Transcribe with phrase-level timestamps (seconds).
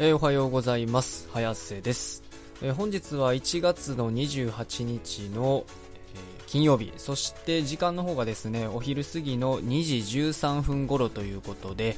[0.00, 1.28] えー、おはようございます。
[1.32, 2.24] 早瀬です、
[2.62, 5.64] えー、本日は1月の28日の、
[6.16, 11.96] えー、金曜日、そして時間の方がですね、お昼過ぎの2時13分頃ということで、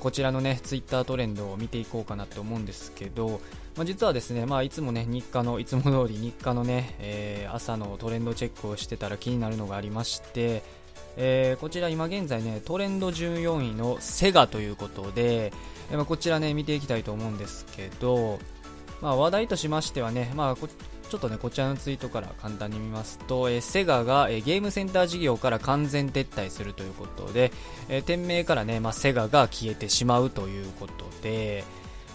[0.00, 3.40] こちらのね、ツイッタートレンドを見ていこうかなと思うんですけど、
[3.76, 10.64] まあ、実はですね、まあ、いつもね、日課の、いつも通り日課のね、え朝のトレンドチェックをしてたら気になるのがありまして、
[11.16, 15.52] えー、こちら今現在ね、トレンド14位のセガということで、
[15.90, 18.38] え、まあ、こちらね、見ていきたいと思うんですけど、
[19.00, 27.52] まあ、話題としましてはね、まあ、ちょっとね、こちらのツイートから簡単に見ますと、えー、セガが、えー、ゲームセンター事業から完全撤退するということで、
[27.88, 31.64] えー、店名からね、まあ、セガが消えてしまうということで、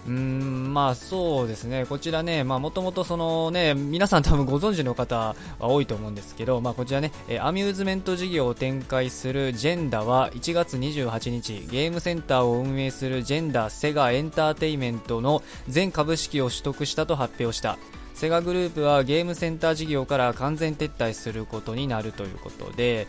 [0.07, 17.77] うーん、まあそうですね、こちらね、もともとそのね、皆さん多分ご存知の方は多いと思うんですけど、まあこちらね、えアミューズメント事業を展開するジェンダは1月28日、ゲームセンターを運営するジェンダセガエンターテイメントの全株式を取得したと発表した。
[18.13, 23.08] セガグループはゲームセンター事業から完全撤退することになるということで、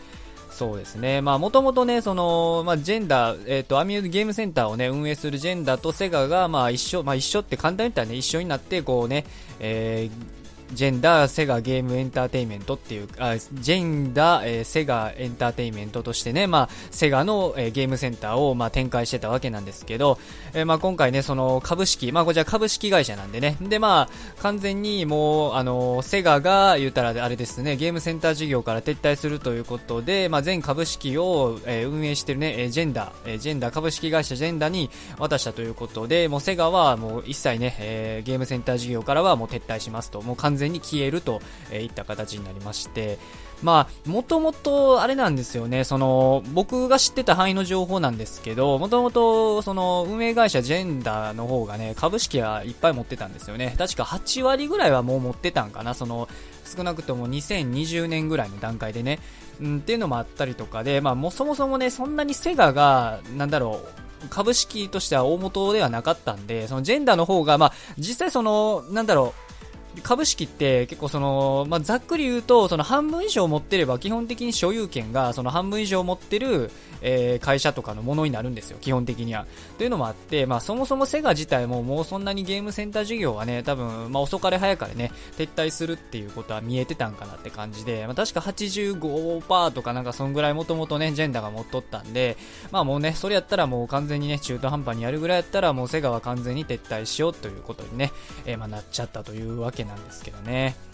[0.53, 1.21] そうですね。
[1.21, 9.25] まあ、もともとね、その、まあ、ジェンダー、えっ、ー、と、アミューゲームセンターをね、運営するジェンダーとセガが、まあ、一緒、まあ、一緒って簡単に言ったらね、一緒になって、こうね、
[9.59, 10.42] えー、
[10.73, 20.17] ジェンダーセガゲームエンターテイメントっていう、あジェンダー、えー、セガエンターテイメントとしてね、まあ、セガの、えー、ゲームセンターを、まあ、展開してたわけなんですけど、
[20.53, 43.17] えー、まあ、今回ね、その株式、まあ、こちら株式会社なんでね、で、まあ、完全にもう、あのセガが言ったらあれですね、ゲームセンター事業から撤退するということで、まあ、全株式を、えー、運営してるね、えー、ジェンダー、えー、ジェンダー株式会社ジェンダーに渡したということで、もうセガはもう一切ね、えー、ゲームセンター事業からはもう撤退しますと、もう完全全に消えると、いった形になりまして、
[43.63, 53.73] まあ、もともと、あれなんですよね、その、僕が知ってた範囲の情報なんですけど、もともと、その、運営会社ジェンダーの方がね、株式はいっぱい持ってたんですよね。
[53.77, 56.27] 確か8割ぐらいはもう持ってたんかな、その、
[56.65, 59.19] 少なくとも2020年ぐらいの段階でね、
[59.61, 63.81] うん、っていうのもあったりとかで、まあ、もそもそもね、そんなにセガが、なんだろ
[64.25, 69.52] う、株式としては大元ではなかったんで、そのジェンダーの方が、まあ、実際その、なんだろう、
[70.01, 76.71] 株式って結構その、まあ、ざっくり言うと、その半分以上持ってれば基本的に所有権がその半分以上持ってる、
[77.03, 79.45] えー、会社とかのものになるんですよ、基本的には。
[79.77, 92.37] というのもあって、まあ、そもそもセガ自体ももうそんなにゲームセンター事業はね、多分、まあ、遅かれ早かれね、撤退するっていうことは見えてたんかなって感じで、まあ、確か85%とかなんかそんぐらいもともとね、ジェンダーが持っとったんで、
[92.71, 98.11] まあもうね、それやったらもう完全にね、中途半端にやるぐらいやったらもうセガは完全に撤退しようということにね、
[98.45, 100.92] えー、まあなっちゃったというわけなんですけどね。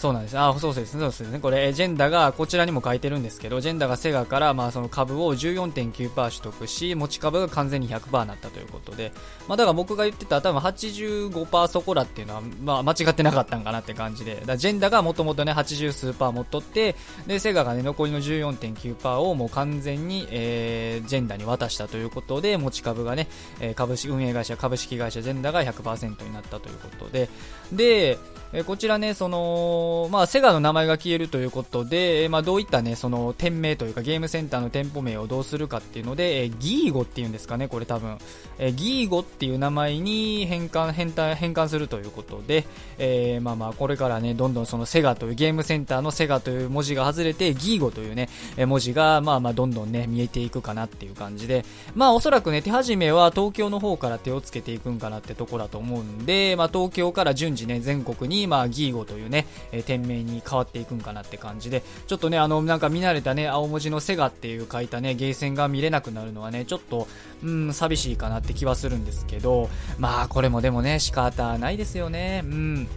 [0.00, 0.38] そうなんです。
[0.38, 1.00] あ、そうですね。
[1.00, 1.38] そうですね。
[1.40, 9.12] これ、ジェンダが、こちらにも書いてるんですけど、ジェンダがセガから、まあ、その株を14.9%取得し、持ち株が完全に100%になったということで、
[9.46, 16.96] まあ、だから僕が言ってた多分85%そこらっていうのは、まあ、間違ってなかったんかなって感じで、だジェンダがもともとね、80数パー持っとって、
[17.26, 23.28] で、セガがね、残りの14.9%をもう完全に、えー、ジェンダに渡したということで、持ち株がね、
[23.60, 27.28] えー、株式、運営会社、株式会社ジェンダが100%になったということで、
[27.70, 28.18] で、
[28.52, 38.18] えこちらね、その、まあ、セガの名前が消えるということで、まあ、どういったね、その、店名というか、ゲームセンターの店舗名をどうするかっていうので、えギーゴっていうんですかね、これ多分。
[38.58, 42.66] えギーゴっていう名前に変換、変、変換するということで、
[42.98, 51.64] えー、まあまあ、これからね、どんどんそのセガというゲームセンターのセガという文字が外れて、ギーゴというね、文字が、まあまあ、どんどんね、見えていくかなっていう感じで、
[51.94, 67.08] まあ、おそらくね、手始めは東京の方から手をつけていくんかなってところだと思うんで、まあ、東京から順次ね、全国にまあ、ギーゴというね、えー、店名に変わっていくんかなって感じで、ちょっとね、あの、なんか見慣れたね、青文字のセガっていう書いたね、ゲーセンが見れなくなるのはね、ちょっと、
[67.42, 69.68] うん、寂しいかなって気はするんですけど、
[69.98, 72.88] まあ、これもでもね、仕方ないですよね、うん。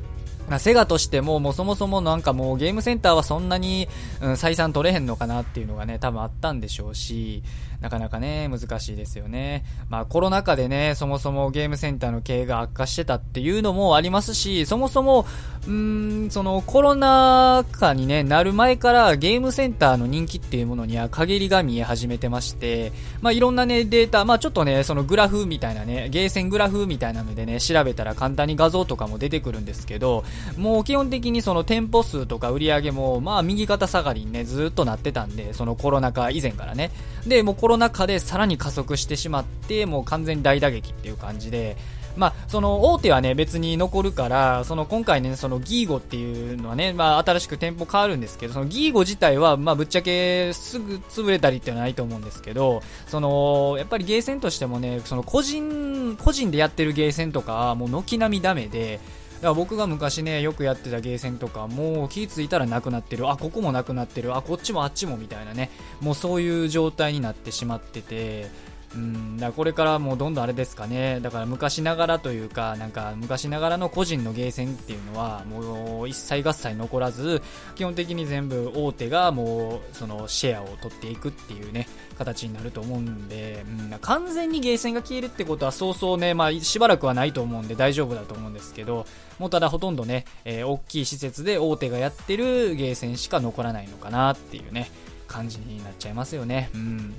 [0.49, 3.87] まあ、セガとしても、もうそもそもなんかもうゲームセンターはそんなに、
[4.21, 7.43] うん、採算取れへんのかなっていうのがね、多分あったんでしょうし、
[7.83, 9.65] なかなかね、難しいですよね。
[9.89, 15.25] まあコロナ禍でね、そもそもゲームセンターの経営が悪化してたっていうのもありますし、そもそも、
[15.68, 30.23] うーん、そのコロナ禍にね、なる前からゲームセンターの人気っていうものには陰りが見え始めてまして、まあいろんなね、データ、まあちょっとね、そのグラフみたいなね、ゲーセングラフみたいなのでね、調べたら簡単に画像とかも出てくるんですけど、
[30.57, 36.91] もう基本的にその店舗数とか売り上げも、まあ右肩下がりにね、ずっとなってたんで、そのコロナ禍以前からね。
[37.27, 41.77] で、もうコロナ禍でさらに加速してしまって、もう完全に大打撃っていう感じで、
[42.15, 59.00] まあ、その大手はね、別に残るから、その今回ね、そのギーゴっていうのはね、まあ、新しく店舗変わるんですけど、そのギーゴ自体は、まあ、ぶっちゃけすぐ潰れたりっていうのはないと思うんですけど、その、やっぱりゲーセンとしてもね、その個人、個人でやってるゲーセンとか、もう軒並みダメで、
[59.44, 63.30] から僕が昔ね、よくやってたゲーセンとかもう気付いたらなくなってる。
[63.30, 64.36] あ、ここもなくなってる。
[64.36, 65.69] あ、こっちもあっちもみたいなね。
[66.01, 68.50] もうそういう状態になってしまってて、
[68.95, 77.42] うん、だこれからもうどんどんあれですかね、だから昔ながらというか、なんか昔ながらの個人のゲーセンっていうのは、もう一切合切残らず、
[77.75, 81.88] 基本的に全部大手がもうそのシェアを取っていくっていうね、
[82.18, 89.06] 形になると思うんで、うん、完全にゲーセンが消えるってことはそうそうね、まあしばらくはないと思うんで大丈夫だと思うんですけど、
[89.40, 94.92] もうただほとんどね、えー、大きい施設で大手がやってるゲーセンしか残らないのかなっていうね、
[95.28, 96.69] 感じになっちゃいますよね。
[96.75, 97.13] うん。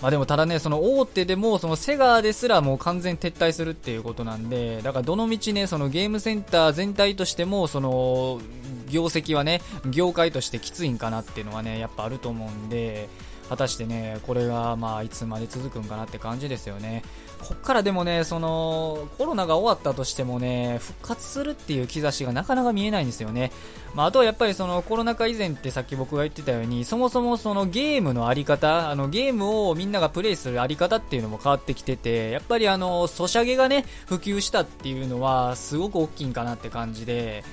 [0.00, 8.40] まあでもただね、その大手でも、そのセガですらもう完全撤退するっていうことなんで、だからどの道ね、そのゲームセンター全体としても、その、
[8.88, 9.60] 業績はね、
[9.90, 13.08] 業界としてきついんかなっていうのはね、やっぱあると思うんで、
[13.48, 17.02] 果たしてね、これがまあいつまで続くんかなって感じですよね。
[17.44, 23.52] こっからでもね、その、コロナが終わったとしてもね、復活するっていう兆しがなかなか見えないんですよね。
[23.94, 37.44] まあ、あとはやっぱりそのコロナ禍以前ってさっき僕が言ってたように、そもそもそのゲームのあり方、あのゲームをみんながプレイするあり方っていうのも変わってきてて、やっぱりあの、ソシャゲがね、普及したっていうのはすごく大きいんかなって感じで、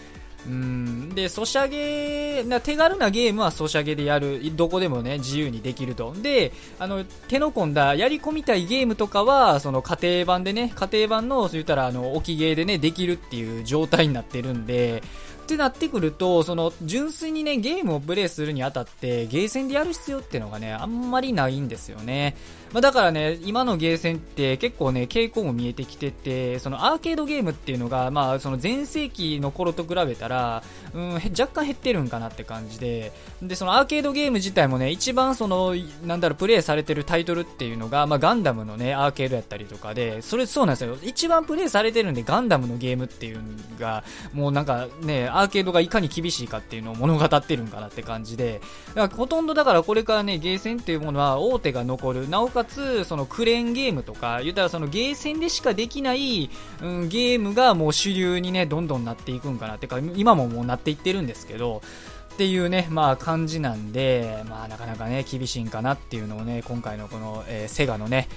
[0.47, 6.13] うんで、ソシャゲ、な手軽なゲームはソシャゲでやる、どこでもね、自由にできると。
[6.19, 15.03] で、あの、手の込んだ、やり込みたいゲームとかは、その家庭版でね、家庭版の、そう言ったら、あの、置きゲーでね、できるっていう状態になってるんで、
[15.51, 22.37] ってなってくると、その、純粋にね、ゲームをプレイするにあたって、ゲーセンでやる必要っていうのがね、あんまりないんですよね。
[22.73, 30.63] まあ、だからね、今のゲーセンって結構ね、傾向も見えてきてて、そのアーケードゲームっていうのが、まあ、その前世紀の頃と比べたら、
[30.93, 33.11] うん、若干減ってるんかなって感じで、
[33.41, 35.75] で、そのアーケードゲーム自体もね、一番その、
[36.05, 40.97] なんだろう、プレイされてるタイトルっていうのが、まあ、ガンダムのね、アーケードやったりとかで、それそうなんですよ。
[41.03, 43.43] 一番プレイされてるんで、ガンダムのゲームっていうの
[43.79, 56.49] が、もうなんかね、アアーケードがいかに厳しいかっていうのを物語ってるんかなって感じで、だからほとんどだからこれからね、ゲーセンっていうものは大手が残る、なおかつ、そのクレーンゲームとか、言ったらそのゲーセンでしかできない、
[56.81, 61.81] うん、ゲームがもう主流にね、どんどんなっていくんかなってか、今ももうなっていってるんですけど、
[62.33, 68.29] っていうね、まあ感じなんで、まあなかなかね、厳しいんかなっていうのをね、今回のこの、えー、セガのね、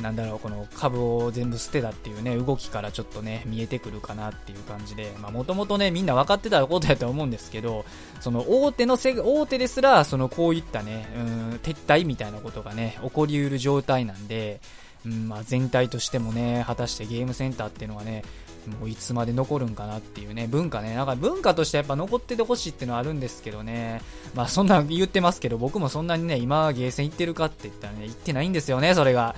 [0.00, 7.84] なんだろう、この株を全部捨てたっていうね、動きからちょっとね、見えてくるかなっていう感じで、まあもともとね、みんな分かってたことやと思うんですけど、
[8.20, 14.60] その大手のせ、大手ですら、そのこういったね、うん、撤退みたいなことがね、起こりうる状態なんで、
[15.04, 18.22] うんまあ、全体としてもね、果たしてゲームセンターっていうのはね、
[18.66, 24.02] もういつまで残るんかなっていうね、文化ね、なんか文化としてやっぱ残っててほしいっていうのはあるんですけどね、
[24.34, 29.34] まあそんな言ってますけど、僕もそんなにね、今ゲーセン行ってるかって言ったらね、行ってないんですよね、それが。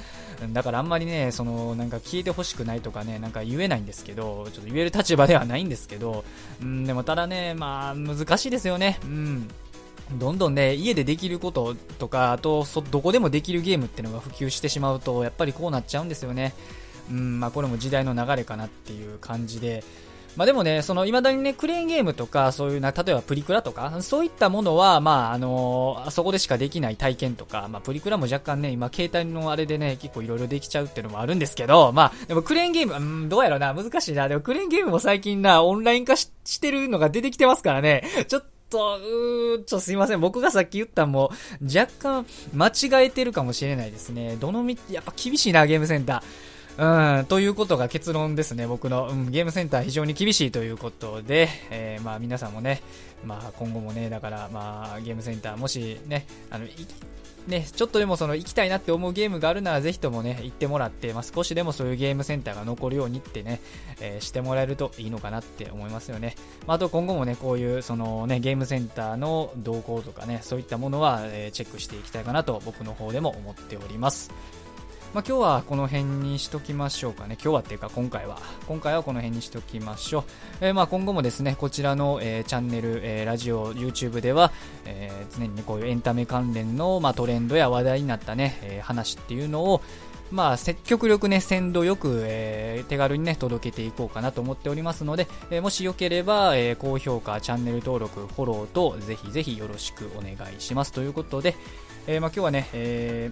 [0.53, 6.25] だからあんまりね、その、なんか聞いてほしくないとかね、なんか言えないんですけど、ちょっと言える立場ではないんですけど、
[6.61, 9.49] うん、でもただね、まあ難しいですよね、うん。
[10.13, 16.55] どんどんね、家でできることとか、あと、どこでもできるゲームっていうのが普及してしまうと、やっぱりこうなっちゃうんですよね。
[17.11, 19.85] うんまあ、これも時代の流れかなっていう感じで、
[20.37, 34.29] まあ、でもね、その未だにね、クレーンゲームとか、そういうな、例えばプリクラとか、そういったものは、まあ、あのー、そこでしかできない体験とか、まあ、プリクラも若干ね、今、携帯のあれでね、結構いろいろできちゃうっていうのもあるんですけど、まあ、でもクレーンゲーム、うん、どうやろうな、難しいな。
[34.29, 36.31] でもクレーンゲームも最近な、オンライン化し
[36.61, 40.21] てるのが出てきてますからね、ちょっと、うー、ちょっとすいません。
[40.21, 41.31] 僕がさっき言ったも、
[41.63, 44.37] 若干間違えてるかもしれないですね。
[44.41, 46.44] どのみ、やっぱ厳しいな、ゲームセンター。
[46.77, 52.83] うん、ということが結論ですね、僕の、うん、ゲームセンター非常に厳しいということで、えー、まあ皆さんもね、
[53.25, 56.67] まあ今後もね、だからまあゲームセンターもしね、あの、
[57.47, 63.61] ね、ちょっとでもその行きたいなって思うゲームがあるならぜひともね、行ってもらって、まあ、少しでもそういうゲームセンターが残るようにってね、
[64.01, 66.37] えー、してもらえるといいのかなって思いますよね。
[66.67, 74.31] まあ、あと今後もね、こういうそのね、ゲームセンターの動向とかね、そういったものは、えー、チェックしていきたいかなと僕の方でも思っております。
[75.15, 77.39] まあ、今日はこの辺にしときましょうかね。
[77.41, 78.41] 今日はっていうか今回は。
[78.67, 80.25] 今回はこの辺にしときましょう。
[80.61, 84.51] えー、まあ今後もですね、こちらの、えー、チャンネル、えー、ラジオ、YouTube では、
[84.85, 89.83] え常にね、こういうエンタメ関連の、まあ、トレンドや話題になったね、え話っていうのを、
[90.33, 100.93] まあ、積極力ね、鮮度よく、えー、手軽にね、届けていこうかなと思っておりますので、えー、もしよければ、えー、高評価、チャンネル登録、フォローと、ぜひぜひよろしくお願いします。
[100.93, 101.55] ということで、
[102.09, 103.31] えまあ、今日はね、え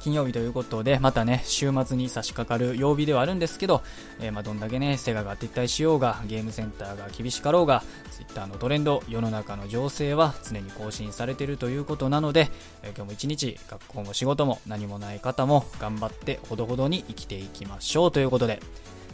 [0.00, 3.82] 金曜日ということで、またね、週末に差し掛かる曜日ではあるんですけど、
[4.20, 12.48] えー、まあどんだけね、セガが撤退しようが、ゲームセンターが厳しかろうが、Twitter のトレンド、世の中の情勢は常に更新されているということなので、
[12.82, 18.60] えー、今日も一日、学校も仕事も何もない方も頑張ってほどほどに生きていきましょうということで、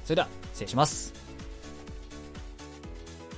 [0.04, 1.33] それでは、失礼します。